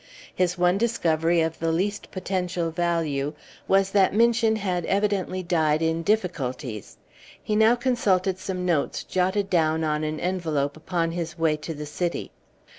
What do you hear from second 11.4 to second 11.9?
to the